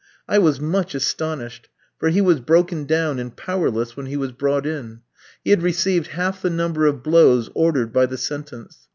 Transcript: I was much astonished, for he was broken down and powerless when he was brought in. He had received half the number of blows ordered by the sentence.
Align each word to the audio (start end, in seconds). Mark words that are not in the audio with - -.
I 0.27 0.39
was 0.39 0.59
much 0.59 0.95
astonished, 0.95 1.69
for 1.99 2.09
he 2.09 2.21
was 2.21 2.39
broken 2.39 2.85
down 2.85 3.19
and 3.19 3.37
powerless 3.37 3.95
when 3.95 4.07
he 4.07 4.17
was 4.17 4.31
brought 4.31 4.65
in. 4.65 5.01
He 5.43 5.51
had 5.51 5.61
received 5.61 6.07
half 6.17 6.41
the 6.41 6.49
number 6.49 6.87
of 6.87 7.03
blows 7.03 7.51
ordered 7.53 7.93
by 7.93 8.07
the 8.07 8.17
sentence. 8.17 8.87